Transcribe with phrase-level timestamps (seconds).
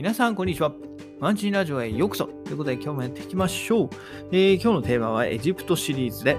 [0.00, 0.72] 皆さん、こんにちは。
[1.18, 2.24] ワンチンラジオへようこそ。
[2.24, 3.90] ということで、今日もやっていきましょう。
[4.32, 6.38] えー、今日のテーマはエジプトシリーズで、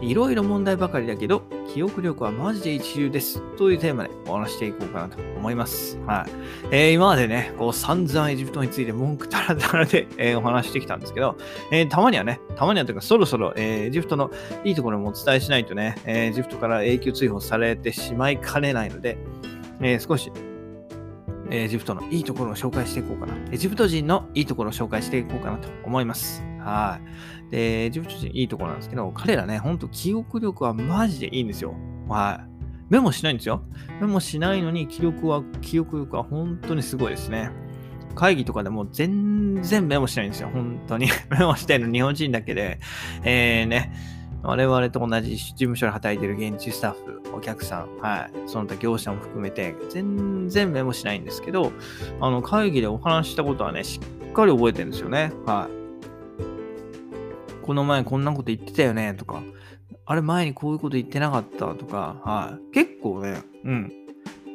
[0.00, 1.42] いろいろ問題ばかりだけど、
[1.74, 3.42] 記憶力はマジで一流です。
[3.56, 5.98] というテーマでお話していこうかなと思います。
[6.06, 6.30] はい。
[6.70, 11.36] えー、今までね、こう散々エジプトについて文句たらたらで、えー、お話してきたんですけど、
[11.72, 14.30] えー、たまにはね、たまにはというかそろそろ、え、エジプトの
[14.62, 19.18] いいところもお伝えしないとね、え、エジプトから永久追放されてしまいかねないので、
[19.80, 20.30] え、少し
[21.52, 23.34] エジプトのいいところを紹介していこうかな。
[23.50, 26.42] エジプト人のいいところを紹介していこうかなと思います。
[26.58, 26.98] は
[27.48, 27.50] い。
[27.50, 31.74] で、エジプト人いいところなんですけど、彼らね、ほんと記憶力はマジでいいんですよ。
[32.08, 32.52] はい。
[32.88, 33.62] メモしないんですよ。
[34.00, 37.50] メモしないのに記録は、記憶力は本当にすごいですね。
[38.14, 40.50] 会議とかでも全然メモしないんですよ。
[40.52, 41.08] 本当に。
[41.30, 42.80] メモしてるの日本人だけで。
[43.24, 43.92] えーね。
[44.42, 51.72] 我々と同じ事務所で働いてる現地スタッフ、お客さん、はい、その他業者も含めて、全然メモしないんですけど、
[52.20, 55.32] あの、会議でお話したことはね、しっかり覚えてるんですよね。
[55.46, 57.64] はい。
[57.64, 59.42] この前こんなこと言ってたよね、とか、
[60.04, 62.74] あれ前にこういうこと言ってなかったとか、はい。
[62.74, 63.92] 結構ね、うん。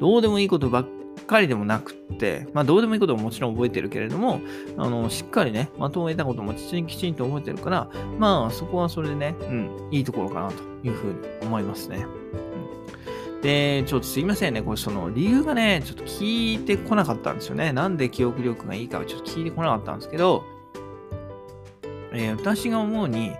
[0.01, 0.85] どうでもいいことばっ
[1.27, 4.41] かりでもなくって、まあ、どうでもいいことももちろん覚えてるけれども、
[4.77, 12.05] あの、しっかりね、まとめたこともきちんきちんと覚えてるから、まあ、そこはそれでね、うん、いいところかなというふうに思いますね。
[13.41, 17.71] で、ちょっとすいませんね、これその理由がね、ちょっと聞いてこなかったんですよね。
[17.71, 20.43] なんで記憶力がいいかはちょっと聞いてこなかったんですけど、
[22.13, 23.31] えー、私が思うに、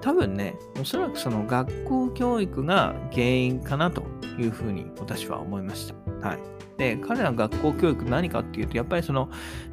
[0.00, 4.02] 多分ね、おそらくその学校教育が原因かなと
[4.38, 6.28] いうふうに私は思いました。
[6.28, 6.38] はい。
[6.78, 9.30] で、彼らの学校教育何かっていうと、やっぱりその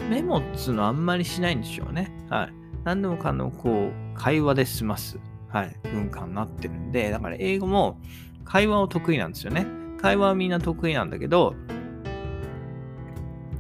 [0.10, 2.12] メモっつうのあんまりしないんでしょうね。
[2.30, 2.54] はい。
[2.84, 8.00] 何でもかんでもこう、会話で済ます、はい、文化になってるんで、だから英語も
[8.46, 9.66] 会話を得意なんですよね。
[10.00, 11.56] 会話はみんな得意なんだけど、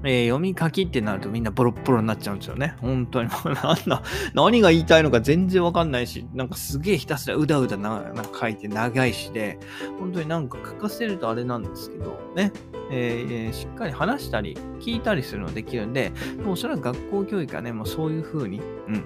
[0.03, 2.75] えー、読み書きってなるとみんなボロッボロになっちゃうんですよね。
[2.81, 3.29] 本当に。
[3.45, 3.55] なん
[3.87, 4.03] だ、
[4.33, 9.59] 何が言いたいのか全然わかんないし、なんかすげえひたすらうだうだななんか書いて長いしで、
[9.99, 12.51] 本当になんか書かせるとあれなんですけど、ね。
[12.91, 16.11] えー、しっかり話したり、聞いたりするのできるんで、
[16.43, 19.03] もうそれは学校教育はね、もうそういう風に、うん。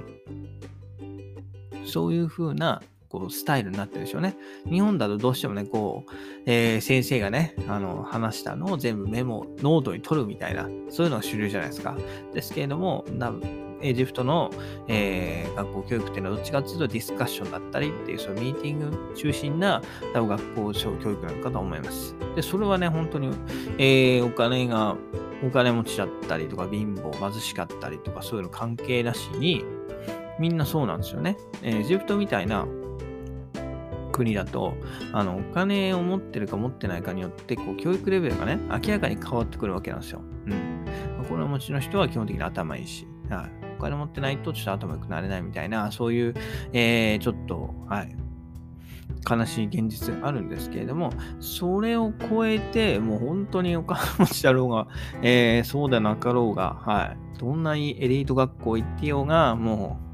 [1.86, 4.36] そういう風なこうスタイルになってるでしょうね。
[4.70, 6.12] 日本だとどうしてもね、こう、
[6.46, 11.96] えー、先生がね、あの、話したのを全部メモ、ノートに取るみたいな、そういうのが主流じゃないですか。
[12.34, 13.06] ですけれども、
[13.82, 14.52] エジプトの、
[14.88, 19.82] えー、学校教育っていうのはどっちかっていうとディスカッションだったりっていう、そのミーティング中心な
[20.14, 22.16] 多分学校教育なのかと思います。
[22.36, 23.30] で、それはね、本当に、
[23.78, 24.96] えー、お金が、
[25.44, 29.64] お金持ちだったりとか貧乏、貧しかったりとかそういうの関係なしに、
[30.40, 31.38] みんなそうなんですよね。
[31.62, 32.68] えー、エジプトみたいな
[34.12, 34.76] 国だと、
[35.12, 40.22] あの、お金を持ってるか持ってないかによって、こう、教育レベルがね、明らかに変わってくるわけなんですよ。
[40.46, 40.86] うん。
[41.28, 43.66] この持ちの人は基本的に頭いいし、はい。
[43.78, 46.34] お金持ってないとちょっと頭良くなれないみたいな、そういう、
[46.72, 48.16] えー、ちょっと、はい。
[49.30, 51.10] 悲しい現実があるんですけれども、
[51.40, 54.88] それを超えて、もう本当にお金持ちだろうが、
[55.22, 57.40] えー、そうでなかろうが、はい。
[57.40, 60.06] どんなにエリート学校行ってようが、もう、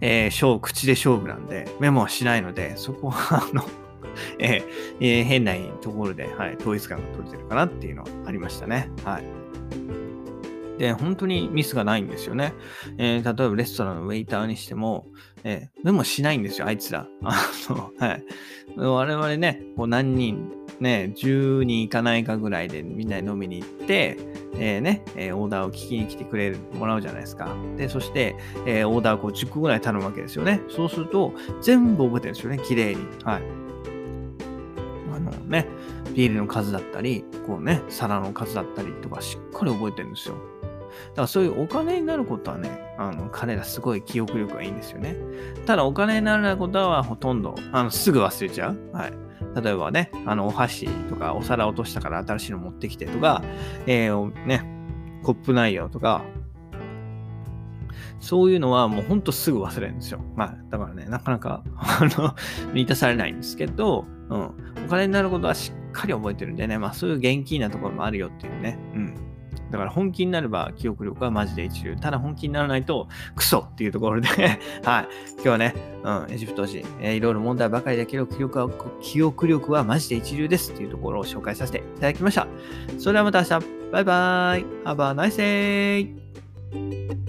[0.00, 3.64] えー、小口で勝負なんで、メモはしないので、そこは、あの、
[4.38, 4.64] えー
[5.00, 8.90] えー、変なところで、はい、統一感が取れてるかなっていうのはありましたね。
[9.04, 10.03] はい。
[10.78, 12.52] で、本当にミスがないんですよね。
[12.98, 15.06] えー、例えばレストランのウェイターにしても、
[15.44, 17.06] えー、メモしないんですよ、あいつら。
[17.22, 17.36] あ
[17.68, 18.24] の、はい。
[18.76, 24.16] 我々ね、こう何人、ね、10人いかないかぐらいでみんなで飲みに行って、
[24.56, 27.54] えー、ね、え、オーダーを聞きに来てくれる、もらうじゃないですか。
[27.76, 28.36] で、そして、
[28.66, 30.60] え、オーダーをこう10個ぐらい頼むわけですよね。
[30.68, 33.02] そうすると、全部覚えてるんですよね、綺麗に。
[33.24, 33.42] はい。
[35.14, 35.68] あのね、
[36.14, 40.36] ビールの数だったり、こうね、皿の数だったりとか、しっかり覚えてるんですよ。
[41.10, 45.16] だからそういうお金になることはね、あの彼らすごい記憶力がいいんですよね。
[45.66, 48.78] ただお金にならないことはほとんどあのすぐ忘れちゃう。
[48.92, 49.12] はい。
[49.62, 53.42] 例えばね、あのお箸とかお皿落としたから新しいの持ってきてとか、
[53.86, 54.64] えー、ね、
[55.22, 56.24] コップ内容とか、
[58.20, 60.20] そういうのはもうほんとすぐ忘れるんですよ。
[60.34, 62.34] まあ、だからね、なかなか、あの、
[62.72, 64.40] 満たされないんですけど、うん。
[64.86, 69.14] お金になることはしっかり覚えてるんでね、まあそういう現金なところもあるよっていうね、うん。
[69.74, 71.96] だから本気になれば記憶力はマジで一流。
[71.96, 74.28] ただ本気にならないとクソっていうところで
[74.84, 75.08] はい。
[75.34, 75.74] 今日はね、
[76.04, 82.46] うん、エジプト人、えー、いろいろ問題ばかりだけど記憶は、記憶力はマジで一流ですっていうところを紹介させていただきました。
[82.98, 83.66] それではまた明日。
[83.90, 84.64] バイバイ。
[84.84, 87.23] Have a nice day!